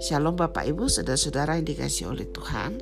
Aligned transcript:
Shalom 0.00 0.40
Bapak 0.40 0.64
Ibu, 0.64 0.88
saudara-saudara 0.88 1.60
yang 1.60 1.68
dikasih 1.68 2.08
oleh 2.08 2.24
Tuhan. 2.32 2.80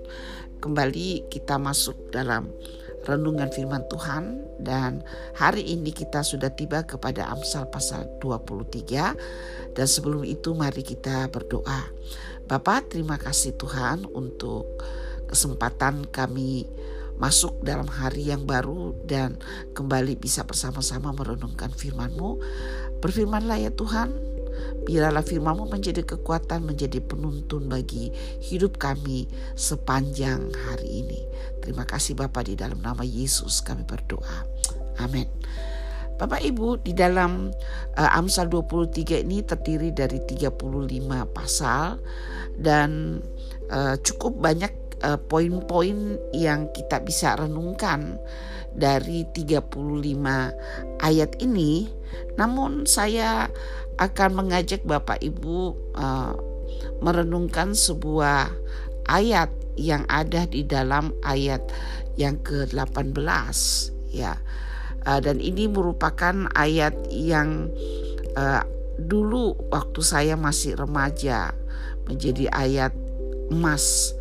Kembali 0.62 1.26
kita 1.26 1.58
masuk 1.58 2.14
dalam 2.14 2.54
renungan 3.02 3.50
firman 3.50 3.82
Tuhan 3.90 4.46
dan 4.62 5.02
hari 5.34 5.74
ini 5.74 5.90
kita 5.90 6.22
sudah 6.22 6.54
tiba 6.54 6.86
kepada 6.86 7.26
Amsal 7.34 7.66
pasal 7.66 8.06
23 8.22 9.74
dan 9.74 9.86
sebelum 9.90 10.22
itu 10.22 10.54
mari 10.54 10.86
kita 10.86 11.26
berdoa. 11.34 11.90
Bapak, 12.46 12.94
terima 12.94 13.18
kasih 13.18 13.58
Tuhan 13.58 14.06
untuk 14.06 14.70
kesempatan 15.26 16.06
kami 16.14 16.62
masuk 17.20 17.60
dalam 17.60 17.86
hari 17.86 18.32
yang 18.32 18.48
baru 18.48 18.96
dan 19.04 19.36
kembali 19.76 20.16
bisa 20.16 20.42
bersama-sama 20.48 21.12
merenungkan 21.12 21.68
firman-Mu. 21.68 22.40
Berfirmanlah 23.04 23.60
ya 23.60 23.70
Tuhan, 23.76 24.30
Biarlah 24.80 25.22
firmanmu 25.22 25.68
menjadi 25.68 26.02
kekuatan, 26.02 26.64
menjadi 26.64 27.04
penuntun 27.04 27.68
bagi 27.68 28.10
hidup 28.40 28.80
kami 28.80 29.28
sepanjang 29.52 30.50
hari 30.68 31.04
ini. 31.04 31.20
Terima 31.60 31.84
kasih 31.84 32.16
Bapak 32.16 32.48
di 32.48 32.56
dalam 32.56 32.80
nama 32.80 33.04
Yesus 33.04 33.60
kami 33.60 33.84
berdoa. 33.84 34.48
Amin. 35.04 35.28
Bapak 36.16 36.44
Ibu 36.44 36.84
di 36.84 36.92
dalam 36.92 37.48
uh, 37.96 38.10
Amsal 38.12 38.52
23 38.52 39.24
ini 39.24 39.40
terdiri 39.40 39.88
dari 39.92 40.20
35 40.20 40.52
pasal 41.32 41.96
dan 42.60 43.20
uh, 43.72 43.96
cukup 44.04 44.36
banyak 44.36 44.72
uh, 45.04 45.18
poin-poin 45.18 46.18
yang 46.32 46.68
kita 46.72 47.00
bisa 47.02 47.36
renungkan 47.36 48.20
dari 48.74 49.26
35 49.34 51.02
ayat 51.02 51.30
ini. 51.42 51.90
Namun 52.38 52.86
saya 52.86 53.50
akan 54.00 54.30
mengajak 54.32 54.86
Bapak 54.86 55.20
Ibu 55.20 55.58
uh, 55.96 56.32
merenungkan 57.04 57.76
sebuah 57.76 58.48
ayat 59.10 59.50
yang 59.76 60.04
ada 60.08 60.46
di 60.46 60.64
dalam 60.64 61.12
ayat 61.24 61.60
yang 62.16 62.40
ke-18 62.40 63.16
ya. 64.12 64.36
Uh, 65.00 65.20
dan 65.20 65.40
ini 65.40 65.64
merupakan 65.64 66.48
ayat 66.52 66.92
yang 67.08 67.72
uh, 68.36 68.62
dulu 69.00 69.56
waktu 69.72 70.00
saya 70.04 70.34
masih 70.36 70.76
remaja 70.76 71.56
menjadi 72.04 72.52
ayat 72.52 72.92
emas 73.48 74.12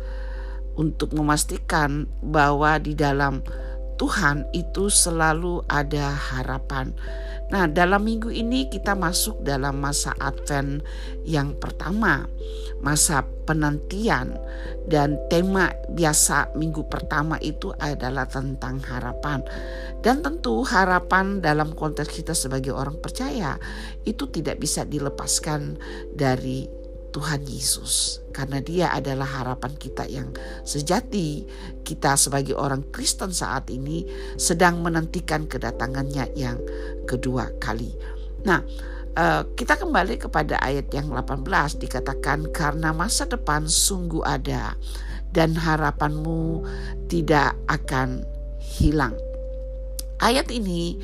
untuk 0.80 1.12
memastikan 1.12 2.08
bahwa 2.24 2.80
di 2.80 2.96
dalam 2.96 3.44
Tuhan 4.00 4.48
itu 4.56 4.88
selalu 4.88 5.60
ada 5.68 6.08
harapan 6.08 6.96
Nah, 7.50 7.66
dalam 7.66 8.06
minggu 8.06 8.30
ini 8.30 8.70
kita 8.70 8.94
masuk 8.94 9.42
dalam 9.42 9.82
masa 9.82 10.14
Advent 10.22 10.86
yang 11.26 11.58
pertama, 11.58 12.30
masa 12.78 13.26
penantian 13.42 14.38
dan 14.86 15.18
tema 15.26 15.74
biasa 15.90 16.54
minggu 16.54 16.86
pertama 16.86 17.42
itu 17.42 17.74
adalah 17.82 18.30
tentang 18.30 18.78
harapan. 18.86 19.42
Dan 19.98 20.22
tentu 20.22 20.62
harapan 20.62 21.42
dalam 21.42 21.74
konteks 21.74 22.22
kita 22.22 22.38
sebagai 22.38 22.70
orang 22.70 23.02
percaya 23.02 23.58
itu 24.06 24.30
tidak 24.30 24.62
bisa 24.62 24.86
dilepaskan 24.86 25.74
dari 26.14 26.79
Tuhan 27.10 27.42
Yesus 27.46 28.22
karena 28.30 28.62
dia 28.62 28.94
adalah 28.94 29.26
harapan 29.26 29.74
kita 29.74 30.06
yang 30.06 30.30
sejati 30.62 31.44
kita 31.82 32.14
sebagai 32.14 32.54
orang 32.54 32.86
Kristen 32.94 33.34
saat 33.34 33.68
ini 33.68 34.06
sedang 34.38 34.80
menantikan 34.80 35.50
kedatangannya 35.50 36.30
yang 36.38 36.58
kedua 37.04 37.50
kali. 37.58 37.90
Nah, 38.46 38.62
eh, 39.18 39.42
kita 39.58 39.76
kembali 39.76 40.22
kepada 40.22 40.62
ayat 40.62 40.88
yang 40.94 41.10
18 41.10 41.76
dikatakan 41.82 42.48
karena 42.54 42.94
masa 42.94 43.26
depan 43.26 43.66
sungguh 43.66 44.22
ada 44.22 44.78
dan 45.30 45.54
harapanmu 45.54 46.62
tidak 47.06 47.54
akan 47.70 48.22
hilang. 48.58 49.14
Ayat 50.20 50.52
ini 50.52 51.00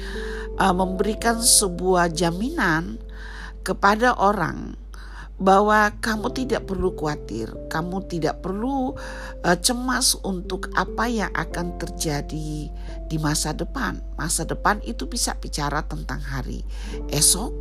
uh, 0.61 0.77
memberikan 0.77 1.41
sebuah 1.41 2.13
jaminan 2.13 3.01
kepada 3.65 4.13
orang 4.15 4.77
bahwa 5.37 5.93
kamu 6.01 6.33
tidak 6.33 6.65
perlu 6.65 6.97
khawatir, 6.97 7.53
kamu 7.69 8.09
tidak 8.09 8.41
perlu 8.41 8.97
uh, 9.45 9.57
cemas 9.61 10.17
untuk 10.25 10.73
apa 10.73 11.05
yang 11.13 11.29
akan 11.37 11.77
terjadi 11.77 12.73
di 13.07 13.17
masa 13.21 13.53
depan. 13.53 14.01
Masa 14.17 14.49
depan 14.49 14.81
itu 14.89 15.05
bisa 15.05 15.37
bicara 15.37 15.85
tentang 15.85 16.25
hari 16.25 16.65
esok, 17.13 17.53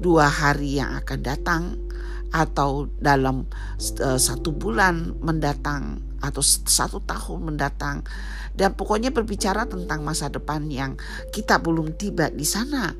dua 0.00 0.32
hari 0.32 0.80
yang 0.80 0.96
akan 1.04 1.20
datang, 1.20 1.62
atau 2.32 2.88
dalam 2.96 3.44
uh, 4.00 4.16
satu 4.16 4.56
bulan 4.56 5.12
mendatang 5.20 6.00
atau 6.22 6.40
satu 6.42 7.02
tahun 7.02 7.52
mendatang. 7.52 8.06
Dan 8.54 8.78
pokoknya 8.78 9.10
berbicara 9.10 9.66
tentang 9.66 10.06
masa 10.06 10.30
depan 10.30 10.68
yang 10.70 10.94
kita 11.34 11.58
belum 11.58 11.98
tiba 11.98 12.30
di 12.30 12.46
sana. 12.46 12.94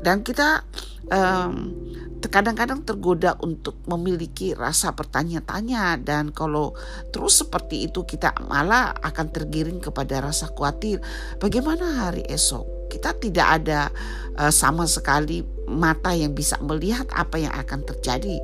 Dan 0.00 0.24
kita 0.24 0.64
um, 1.12 1.76
kadang-kadang 2.24 2.88
tergoda 2.88 3.36
untuk 3.44 3.76
memiliki 3.84 4.56
rasa 4.56 4.96
bertanya-tanya. 4.96 6.00
Dan 6.00 6.32
kalau 6.32 6.72
terus 7.12 7.44
seperti 7.44 7.90
itu 7.90 8.08
kita 8.08 8.32
malah 8.48 8.96
akan 9.04 9.28
tergiring 9.28 9.80
kepada 9.82 10.24
rasa 10.24 10.48
khawatir. 10.52 11.04
Bagaimana 11.36 12.08
hari 12.08 12.24
esok? 12.28 12.88
Kita 12.88 13.12
tidak 13.20 13.48
ada 13.60 13.92
uh, 14.40 14.52
sama 14.52 14.88
sekali 14.88 15.44
mata 15.70 16.10
yang 16.10 16.34
bisa 16.34 16.58
melihat 16.58 17.06
apa 17.14 17.38
yang 17.38 17.54
akan 17.54 17.86
terjadi 17.86 18.36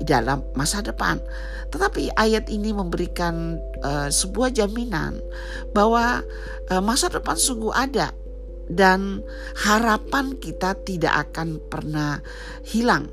di 0.00 0.02
dalam 0.08 0.40
masa 0.56 0.80
depan 0.80 1.20
tetapi 1.68 2.12
ayat 2.16 2.48
ini 2.48 2.72
memberikan 2.72 3.60
uh, 3.84 4.08
sebuah 4.08 4.52
jaminan 4.52 5.20
bahwa 5.76 6.24
uh, 6.72 6.82
masa 6.84 7.12
depan 7.12 7.36
sungguh 7.36 7.72
ada 7.72 8.12
dan 8.72 9.20
harapan 9.58 10.38
kita 10.38 10.78
tidak 10.86 11.30
akan 11.30 11.58
pernah 11.66 12.22
hilang. 12.64 13.10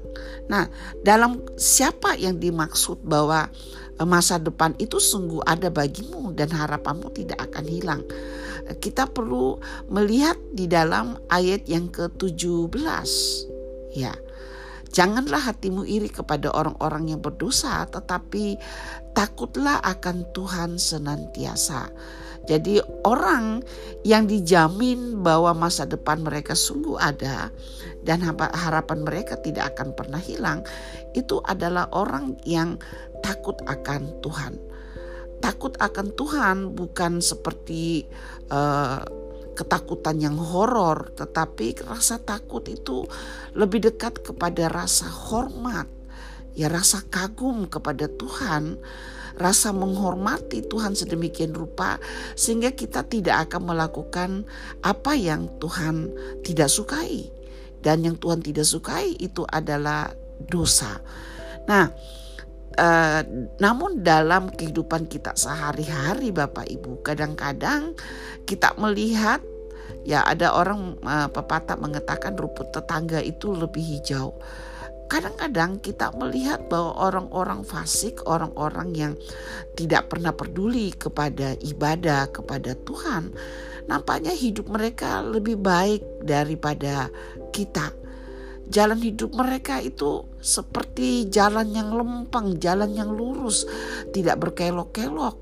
Nah, 0.47 0.69
dalam 1.01 1.43
siapa 1.57 2.15
yang 2.15 2.37
dimaksud 2.37 3.01
bahwa 3.01 3.49
eh, 3.97 4.07
masa 4.07 4.37
depan 4.37 4.73
itu 4.77 4.97
sungguh 5.01 5.43
ada 5.43 5.67
bagimu 5.73 6.33
dan 6.33 6.53
harapanmu 6.53 7.11
tidak 7.13 7.39
akan 7.49 7.65
hilang. 7.65 8.01
Kita 8.69 9.09
perlu 9.09 9.57
melihat 9.89 10.37
di 10.53 10.69
dalam 10.69 11.17
ayat 11.33 11.65
yang 11.65 11.89
ke-17. 11.89 13.48
Ya. 13.93 14.13
Janganlah 14.89 15.53
hatimu 15.53 15.85
iri 15.85 16.09
kepada 16.09 16.49
orang-orang 16.49 17.13
yang 17.13 17.21
berdosa, 17.21 17.85
tetapi 17.85 18.57
takutlah 19.13 19.77
akan 19.85 20.25
Tuhan 20.33 20.81
senantiasa. 20.81 21.93
Jadi 22.49 22.81
orang 23.05 23.61
yang 24.01 24.25
dijamin 24.25 25.21
bahwa 25.21 25.53
masa 25.53 25.85
depan 25.85 26.25
mereka 26.25 26.57
sungguh 26.57 26.97
ada 26.97 27.53
dan 28.01 28.25
harapan 28.33 29.05
mereka 29.05 29.37
tidak 29.37 29.77
akan 29.77 29.93
pernah 29.93 30.17
hilang 30.17 30.65
itu 31.13 31.37
adalah 31.45 31.93
orang 31.93 32.41
yang 32.49 32.81
takut 33.21 33.61
akan 33.69 34.17
Tuhan. 34.25 34.57
Takut 35.39 35.77
akan 35.77 36.07
Tuhan 36.17 36.57
bukan 36.73 37.21
seperti 37.21 38.09
uh, 38.49 39.05
ketakutan 39.59 40.23
yang 40.23 40.39
horor, 40.39 41.11
tetapi 41.19 41.83
rasa 41.83 42.23
takut 42.23 42.63
itu 42.71 43.03
lebih 43.51 43.83
dekat 43.91 44.23
kepada 44.23 44.71
rasa 44.71 45.11
hormat, 45.11 45.91
ya 46.55 46.71
rasa 46.71 47.03
kagum 47.11 47.67
kepada 47.67 48.07
Tuhan 48.07 48.79
rasa 49.39 49.71
menghormati 49.71 50.67
Tuhan 50.67 50.93
sedemikian 50.99 51.55
rupa 51.55 51.95
sehingga 52.35 52.75
kita 52.75 53.07
tidak 53.07 53.47
akan 53.47 53.71
melakukan 53.71 54.29
apa 54.83 55.15
yang 55.15 55.47
Tuhan 55.63 56.11
tidak 56.43 56.67
sukai. 56.67 57.31
Dan 57.79 58.03
yang 58.03 58.19
Tuhan 58.19 58.43
tidak 58.43 58.67
sukai 58.67 59.15
itu 59.15 59.47
adalah 59.47 60.11
dosa. 60.51 60.99
Nah, 61.65 61.87
Uh, 62.79 63.49
namun 63.59 64.07
dalam 64.07 64.47
kehidupan 64.55 65.11
kita 65.11 65.35
sehari-hari 65.35 66.31
Bapak 66.31 66.63
Ibu 66.63 67.03
kadang-kadang 67.03 67.91
kita 68.47 68.71
melihat 68.79 69.43
ya 70.03 70.25
ada 70.25 70.53
orang 70.55 70.97
uh, 71.03 71.29
pepatah 71.29 71.77
mengatakan 71.77 72.35
rumput 72.35 72.73
tetangga 72.73 73.19
itu 73.21 73.51
lebih 73.53 73.81
hijau 73.81 74.33
kadang-kadang 75.09 75.81
kita 75.81 76.13
melihat 76.13 76.69
bahwa 76.69 77.09
orang-orang 77.09 77.65
fasik, 77.65 78.21
orang-orang 78.29 78.93
yang 78.93 79.13
tidak 79.73 80.05
pernah 80.13 80.29
peduli 80.31 80.93
kepada 80.93 81.57
ibadah, 81.65 82.29
kepada 82.29 82.77
Tuhan, 82.85 83.33
nampaknya 83.89 84.37
hidup 84.37 84.69
mereka 84.69 85.25
lebih 85.25 85.57
baik 85.57 86.05
daripada 86.21 87.09
kita. 87.49 87.89
Jalan 88.69 89.01
hidup 89.01 89.33
mereka 89.33 89.81
itu 89.81 90.29
seperti 90.37 91.25
jalan 91.33 91.73
yang 91.73 91.89
lempeng, 91.89 92.61
jalan 92.61 92.93
yang 92.93 93.09
lurus, 93.09 93.65
tidak 94.13 94.37
berkelok-kelok, 94.45 95.41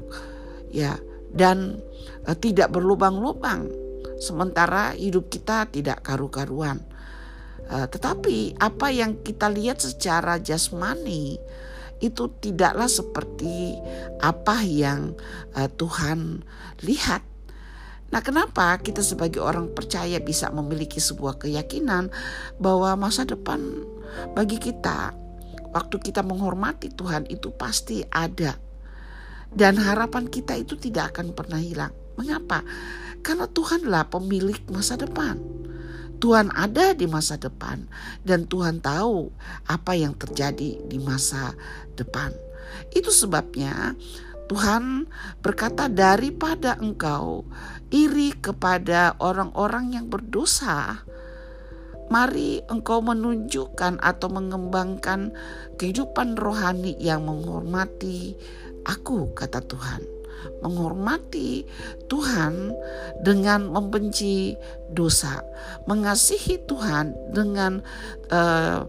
ya, 0.72 0.96
dan 1.36 1.84
uh, 2.24 2.38
tidak 2.40 2.72
berlubang-lubang. 2.72 3.68
Sementara 4.18 4.98
hidup 4.98 5.30
kita 5.30 5.70
tidak 5.70 6.02
karu-karuan 6.02 6.82
Uh, 7.68 7.84
tetapi 7.84 8.56
apa 8.64 8.88
yang 8.96 9.20
kita 9.28 9.52
lihat 9.52 9.84
secara 9.84 10.40
jasmani 10.40 11.36
itu 12.00 12.32
tidaklah 12.40 12.88
seperti 12.88 13.76
apa 14.24 14.64
yang 14.64 15.12
uh, 15.52 15.68
Tuhan 15.76 16.48
lihat. 16.88 17.28
Nah, 18.08 18.24
kenapa 18.24 18.80
kita 18.80 19.04
sebagai 19.04 19.44
orang 19.44 19.76
percaya 19.76 20.16
bisa 20.24 20.48
memiliki 20.48 21.04
sebuah 21.04 21.44
keyakinan 21.44 22.08
bahwa 22.56 22.96
masa 22.96 23.28
depan 23.28 23.60
bagi 24.32 24.64
kita 24.64 25.12
waktu 25.76 26.00
kita 26.00 26.24
menghormati 26.24 26.88
Tuhan 26.96 27.28
itu 27.28 27.52
pasti 27.52 28.00
ada. 28.08 28.56
Dan 29.52 29.76
harapan 29.76 30.32
kita 30.32 30.56
itu 30.56 30.80
tidak 30.80 31.12
akan 31.12 31.36
pernah 31.36 31.60
hilang. 31.60 31.92
Mengapa? 32.16 32.64
Karena 33.28 33.44
Tuhanlah 33.44 34.08
pemilik 34.08 34.56
masa 34.72 34.96
depan. 34.96 35.36
Tuhan 36.24 36.48
ada 36.56 36.96
di 36.96 37.12
masa 37.12 37.36
depan 37.36 37.92
dan 38.24 38.48
Tuhan 38.48 38.80
tahu 38.80 39.36
apa 39.68 40.00
yang 40.00 40.16
terjadi 40.16 40.80
di 40.88 40.98
masa 40.98 41.52
depan. 42.00 42.32
Itu 42.96 43.12
sebabnya 43.12 44.00
Tuhan 44.48 45.12
berkata 45.44 45.92
daripada 45.92 46.80
engkau 46.80 47.44
iri 47.92 48.32
kepada 48.32 49.20
orang-orang 49.20 49.92
yang 49.92 50.08
berdosa, 50.08 51.04
mari 52.08 52.64
engkau 52.72 53.04
menunjukkan 53.04 54.00
atau 54.00 54.28
mengembangkan 54.32 55.36
kehidupan 55.76 56.40
rohani 56.40 56.96
yang 56.96 57.28
menghormati 57.28 58.40
aku, 58.88 59.36
kata 59.36 59.60
Tuhan 59.68 60.17
menghormati 60.62 61.66
Tuhan 62.08 62.74
dengan 63.22 63.70
membenci 63.70 64.56
dosa, 64.92 65.44
mengasihi 65.86 66.62
Tuhan 66.66 67.14
dengan 67.34 67.82
uh, 68.32 68.84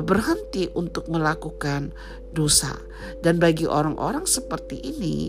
berhenti 0.00 0.72
untuk 0.72 1.08
melakukan 1.12 1.92
dosa. 2.32 2.72
Dan 3.20 3.42
bagi 3.42 3.68
orang-orang 3.68 4.24
seperti 4.24 4.80
ini, 4.80 5.28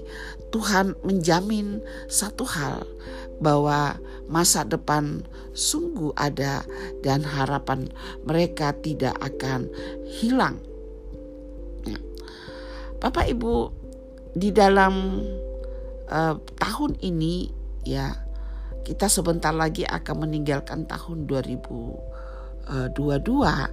Tuhan 0.54 0.96
menjamin 1.04 1.82
satu 2.08 2.46
hal 2.46 2.86
bahwa 3.42 3.98
masa 4.30 4.64
depan 4.64 5.26
sungguh 5.52 6.16
ada 6.16 6.64
dan 7.02 7.26
harapan 7.26 7.92
mereka 8.24 8.72
tidak 8.80 9.18
akan 9.20 9.68
hilang. 10.08 10.62
Bapak 13.04 13.36
Ibu, 13.36 13.83
di 14.34 14.50
dalam 14.50 15.22
uh, 16.10 16.36
tahun 16.58 16.98
ini 17.02 17.54
ya 17.86 18.14
kita 18.84 19.08
sebentar 19.08 19.56
lagi 19.56 19.88
akan 19.88 20.28
meninggalkan 20.28 20.84
tahun 20.84 21.24
2022. 21.24 22.04
Eh, 22.68 23.70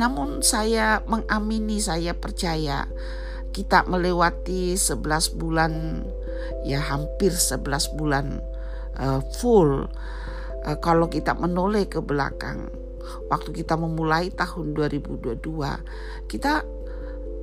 Namun 0.00 0.42
saya 0.42 1.06
mengamini, 1.06 1.78
saya 1.78 2.18
percaya 2.18 2.90
kita 3.54 3.86
melewati 3.86 4.74
11 4.74 5.38
bulan 5.38 6.02
ya 6.62 6.78
hampir 6.82 7.34
11 7.34 7.98
bulan 7.98 8.38
uh, 8.98 9.18
full 9.42 9.90
uh, 10.66 10.76
kalau 10.78 11.10
kita 11.10 11.34
menoleh 11.34 11.90
ke 11.90 11.98
belakang 11.98 12.70
waktu 13.26 13.50
kita 13.50 13.74
memulai 13.74 14.30
tahun 14.30 14.70
2022 14.78 15.42
kita 16.30 16.62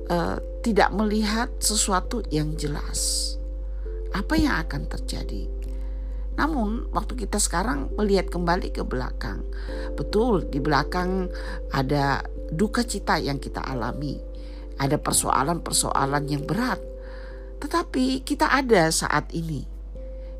uh, 0.08 0.36
tidak 0.64 0.90
melihat 0.92 1.48
sesuatu 1.60 2.24
yang 2.28 2.56
jelas 2.58 3.34
apa 4.12 4.34
yang 4.40 4.56
akan 4.64 4.88
terjadi. 4.88 5.48
Namun, 6.38 6.86
waktu 6.94 7.26
kita 7.26 7.42
sekarang 7.42 7.90
melihat 7.98 8.30
kembali 8.30 8.70
ke 8.70 8.86
belakang, 8.86 9.42
betul 9.98 10.46
di 10.46 10.62
belakang 10.62 11.26
ada 11.74 12.22
duka 12.54 12.86
cita 12.86 13.18
yang 13.18 13.42
kita 13.42 13.58
alami, 13.58 14.22
ada 14.78 14.96
persoalan-persoalan 15.02 16.30
yang 16.30 16.46
berat, 16.46 16.78
tetapi 17.58 18.22
kita 18.22 18.54
ada 18.54 18.86
saat 18.94 19.34
ini, 19.34 19.66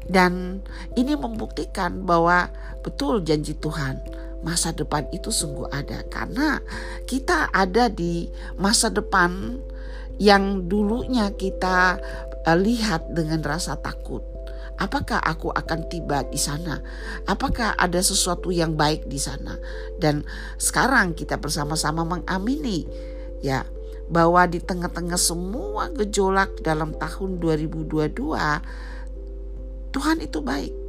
dan 0.06 0.62
ini 0.94 1.18
membuktikan 1.18 2.06
bahwa 2.06 2.46
betul 2.86 3.18
janji 3.26 3.58
Tuhan. 3.58 3.98
Masa 4.42 4.70
depan 4.70 5.06
itu 5.10 5.34
sungguh 5.34 5.66
ada, 5.70 6.06
karena 6.06 6.62
kita 7.06 7.50
ada 7.50 7.90
di 7.90 8.30
masa 8.54 8.86
depan 8.88 9.58
yang 10.18 10.66
dulunya 10.66 11.30
kita 11.34 11.98
Eh, 12.48 12.56
lihat 12.56 13.12
dengan 13.12 13.44
rasa 13.44 13.76
takut. 13.76 14.24
Apakah 14.80 15.20
aku 15.20 15.52
akan 15.52 15.84
tiba 15.92 16.24
di 16.24 16.40
sana? 16.40 16.80
Apakah 17.28 17.76
ada 17.76 18.00
sesuatu 18.00 18.48
yang 18.48 18.72
baik 18.72 19.04
di 19.04 19.20
sana? 19.20 19.60
Dan 20.00 20.24
sekarang 20.56 21.12
kita 21.12 21.36
bersama-sama 21.36 22.08
mengamini 22.08 22.88
ya 23.44 23.68
bahwa 24.08 24.48
di 24.48 24.64
tengah-tengah 24.64 25.20
semua 25.20 25.92
gejolak 25.92 26.64
dalam 26.64 26.96
tahun 26.96 27.36
2022 27.36 28.16
Tuhan 29.92 30.18
itu 30.24 30.38
baik. 30.40 30.87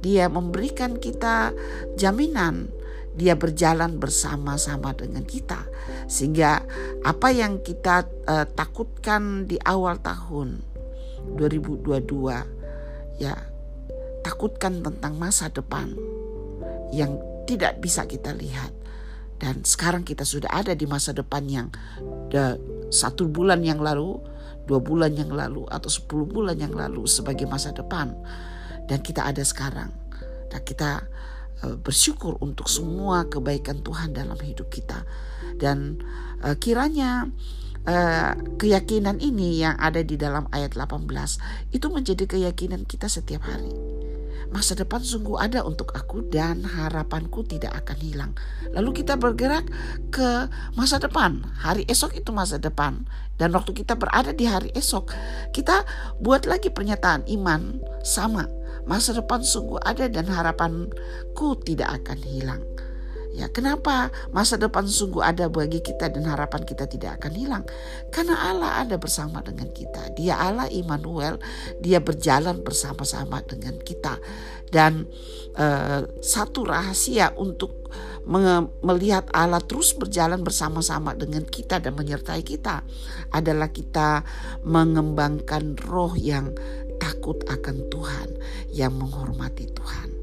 Dia 0.00 0.28
memberikan 0.32 0.96
kita 0.96 1.52
jaminan. 1.96 2.72
Dia 3.14 3.34
berjalan 3.36 4.00
bersama-sama 4.00 4.96
dengan 4.96 5.26
kita. 5.26 5.66
Sehingga 6.08 6.64
apa 7.04 7.28
yang 7.34 7.60
kita 7.60 8.06
uh, 8.26 8.46
takutkan 8.48 9.44
di 9.44 9.60
awal 9.60 10.00
tahun 10.00 10.62
2022 11.36 13.20
ya 13.20 13.36
takutkan 14.24 14.80
tentang 14.80 15.20
masa 15.20 15.52
depan 15.52 15.92
yang 16.96 17.20
tidak 17.44 17.80
bisa 17.82 18.08
kita 18.08 18.32
lihat. 18.32 18.72
Dan 19.40 19.64
sekarang 19.64 20.04
kita 20.04 20.24
sudah 20.24 20.52
ada 20.52 20.76
di 20.76 20.84
masa 20.84 21.16
depan 21.16 21.44
yang 21.48 21.68
satu 22.92 23.24
bulan 23.30 23.64
yang 23.64 23.80
lalu 23.80 24.20
dua 24.68 24.78
bulan 24.78 25.16
yang 25.16 25.32
lalu 25.32 25.66
atau 25.66 25.90
sepuluh 25.90 26.28
bulan 26.28 26.54
yang 26.54 26.70
lalu 26.70 27.08
sebagai 27.08 27.48
masa 27.48 27.74
depan 27.74 28.14
dan 28.90 28.98
kita 29.06 29.22
ada 29.22 29.46
sekarang 29.46 29.94
dan 30.50 30.60
kita 30.66 31.06
Eh, 31.60 31.76
bersyukur 31.76 32.40
untuk 32.40 32.72
semua 32.72 33.28
kebaikan 33.28 33.84
Tuhan 33.84 34.16
dalam 34.16 34.40
hidup 34.40 34.72
kita 34.72 35.04
dan 35.60 36.00
uh, 36.40 36.56
kiranya 36.56 37.28
uh, 37.84 38.32
keyakinan 38.56 39.20
ini 39.20 39.60
yang 39.60 39.76
ada 39.76 40.00
di 40.00 40.16
dalam 40.16 40.48
ayat 40.56 40.72
18 40.72 41.04
itu 41.76 41.86
menjadi 41.92 42.24
keyakinan 42.24 42.88
kita 42.88 43.12
setiap 43.12 43.44
hari. 43.44 43.76
Masa 44.48 44.72
depan 44.72 45.04
sungguh 45.04 45.36
ada 45.36 45.60
untuk 45.60 45.92
aku 45.92 46.32
dan 46.32 46.64
harapanku 46.64 47.44
tidak 47.44 47.76
akan 47.84 47.98
hilang. 48.00 48.32
Lalu 48.72 49.04
kita 49.04 49.20
bergerak 49.20 49.68
ke 50.08 50.48
masa 50.80 50.96
depan. 50.96 51.44
Hari 51.60 51.84
esok 51.92 52.16
itu 52.16 52.32
masa 52.32 52.56
depan. 52.56 53.04
Dan 53.36 53.52
waktu 53.52 53.76
kita 53.76 54.00
berada 54.00 54.32
di 54.32 54.48
hari 54.48 54.72
esok, 54.72 55.12
kita 55.52 55.84
buat 56.24 56.48
lagi 56.48 56.72
pernyataan 56.72 57.28
iman 57.28 57.84
sama 58.00 58.48
Masa 58.90 59.14
depan 59.14 59.38
sungguh 59.38 59.78
ada 59.78 60.10
dan 60.10 60.26
harapanku 60.26 61.54
tidak 61.62 62.02
akan 62.02 62.18
hilang. 62.26 62.66
Ya, 63.30 63.46
kenapa 63.46 64.10
masa 64.34 64.58
depan 64.58 64.90
sungguh 64.90 65.22
ada 65.22 65.46
bagi 65.46 65.78
kita 65.78 66.10
dan 66.10 66.26
harapan 66.26 66.66
kita 66.66 66.90
tidak 66.90 67.22
akan 67.22 67.32
hilang? 67.38 67.64
Karena 68.10 68.50
Allah 68.50 68.82
ada 68.82 68.98
bersama 68.98 69.38
dengan 69.38 69.70
kita. 69.70 70.10
Dia 70.18 70.34
Allah 70.34 70.66
Immanuel, 70.66 71.38
Dia 71.78 72.02
berjalan 72.02 72.66
bersama-sama 72.66 73.38
dengan 73.46 73.78
kita. 73.78 74.18
Dan 74.66 75.06
uh, 75.54 76.10
satu 76.18 76.66
rahasia 76.66 77.30
untuk 77.38 77.78
melihat 78.84 79.26
Allah 79.32 79.62
terus 79.64 79.96
berjalan 79.96 80.44
bersama-sama 80.44 81.16
dengan 81.16 81.42
kita 81.42 81.80
dan 81.80 81.96
menyertai 81.96 82.44
kita 82.44 82.84
adalah 83.32 83.72
kita 83.72 84.22
mengembangkan 84.62 85.80
roh 85.88 86.12
yang 86.14 86.52
takut 87.00 87.40
akan 87.48 87.88
Tuhan, 87.88 88.28
yang 88.70 88.94
menghormati 88.94 89.66
Tuhan. 89.72 90.20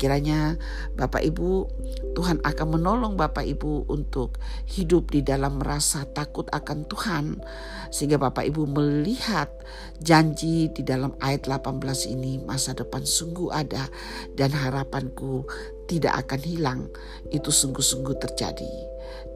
Kiranya 0.00 0.56
Bapak 0.96 1.20
Ibu, 1.20 1.68
Tuhan 2.16 2.40
akan 2.40 2.80
menolong 2.80 3.20
Bapak 3.20 3.44
Ibu 3.44 3.84
untuk 3.92 4.40
hidup 4.64 5.12
di 5.12 5.20
dalam 5.20 5.60
rasa 5.60 6.08
takut 6.08 6.48
akan 6.48 6.88
Tuhan. 6.88 7.44
Sehingga 7.92 8.16
Bapak 8.16 8.48
Ibu 8.48 8.64
melihat 8.64 9.52
janji 10.00 10.72
di 10.72 10.80
dalam 10.80 11.12
ayat 11.20 11.44
18 11.44 11.84
ini 12.16 12.40
masa 12.40 12.72
depan 12.72 13.04
sungguh 13.04 13.52
ada 13.52 13.92
dan 14.40 14.56
harapanku 14.56 15.44
tidak 15.84 16.24
akan 16.24 16.40
hilang. 16.48 16.80
Itu 17.28 17.52
sungguh-sungguh 17.52 18.16
terjadi. 18.24 18.72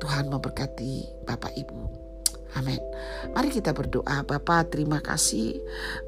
Tuhan 0.00 0.32
memberkati 0.32 1.28
Bapak 1.28 1.52
Ibu. 1.60 2.03
Amin. 2.54 2.78
Mari 3.34 3.50
kita 3.50 3.74
berdoa. 3.74 4.22
Bapa 4.22 4.62
terima 4.70 5.02
kasih 5.02 5.58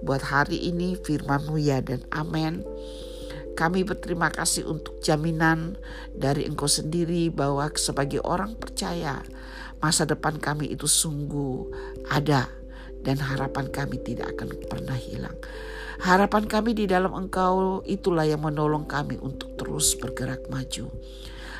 buat 0.03 0.23
hari 0.23 0.71
ini 0.71 0.95
firman-Mu 0.95 1.59
ya 1.59 1.83
dan 1.83 2.07
amin. 2.15 2.62
Kami 3.57 3.88
berterima 3.88 4.29
kasih 4.29 4.69
untuk 4.69 5.00
jaminan 5.00 5.81
dari 6.12 6.45
Engkau 6.45 6.69
sendiri 6.69 7.33
bahwa 7.33 7.73
sebagai 7.75 8.21
orang 8.21 8.53
percaya 8.55 9.25
masa 9.81 10.05
depan 10.05 10.37
kami 10.37 10.76
itu 10.76 10.85
sungguh 10.85 11.73
ada 12.12 12.53
dan 13.00 13.17
harapan 13.17 13.73
kami 13.73 13.97
tidak 14.05 14.37
akan 14.37 14.53
pernah 14.69 14.99
hilang. 15.00 15.37
Harapan 15.97 16.45
kami 16.45 16.76
di 16.76 16.85
dalam 16.85 17.17
Engkau 17.17 17.81
itulah 17.88 18.29
yang 18.29 18.45
menolong 18.45 18.85
kami 18.85 19.17
untuk 19.17 19.57
terus 19.57 19.97
bergerak 19.97 20.45
maju. 20.53 20.93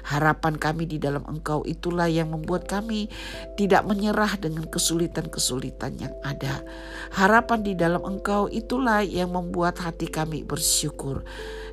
Harapan 0.07 0.55
kami 0.55 0.87
di 0.87 1.03
dalam 1.03 1.27
Engkau 1.27 1.67
itulah 1.67 2.07
yang 2.07 2.31
membuat 2.31 2.71
kami 2.71 3.11
tidak 3.59 3.83
menyerah 3.83 4.39
dengan 4.39 4.71
kesulitan-kesulitan 4.71 5.99
yang 5.99 6.15
ada. 6.23 6.63
Harapan 7.11 7.67
di 7.67 7.75
dalam 7.75 8.07
Engkau 8.07 8.47
itulah 8.47 9.03
yang 9.03 9.35
membuat 9.35 9.83
hati 9.83 10.07
kami 10.07 10.47
bersyukur 10.47 11.27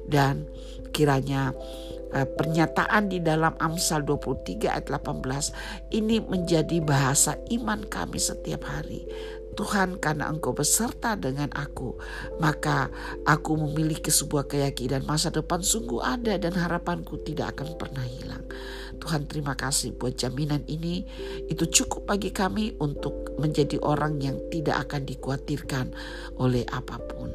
dan 0.10 0.50
kiranya 0.90 1.54
Eh, 2.14 2.30
pernyataan 2.30 3.10
di 3.10 3.18
dalam 3.26 3.58
Amsal 3.58 4.06
23 4.06 4.70
ayat 4.70 4.86
18 4.86 5.50
ini 5.98 6.22
menjadi 6.22 6.78
bahasa 6.78 7.42
iman 7.50 7.82
kami 7.90 8.22
setiap 8.22 8.70
hari. 8.70 9.02
Tuhan 9.54 10.02
karena 10.02 10.30
engkau 10.30 10.52
beserta 10.52 11.16
dengan 11.16 11.50
aku 11.54 11.96
maka 12.42 12.90
aku 13.24 13.56
memiliki 13.58 14.10
sebuah 14.10 14.50
keyakinan 14.50 15.06
masa 15.06 15.30
depan 15.30 15.62
sungguh 15.62 16.02
ada 16.02 16.36
dan 16.38 16.54
harapanku 16.58 17.22
tidak 17.22 17.58
akan 17.58 17.78
pernah 17.78 18.06
hilang. 18.06 18.44
Tuhan 19.04 19.28
terima 19.28 19.58
kasih 19.58 19.98
buat 20.00 20.16
jaminan 20.16 20.64
ini 20.70 21.04
itu 21.52 21.68
cukup 21.68 22.08
bagi 22.08 22.32
kami 22.32 22.78
untuk 22.80 23.36
menjadi 23.36 23.82
orang 23.84 24.22
yang 24.24 24.38
tidak 24.48 24.88
akan 24.88 25.04
dikhawatirkan 25.04 25.92
oleh 26.40 26.64
apa 26.72 27.02
pun. 27.12 27.34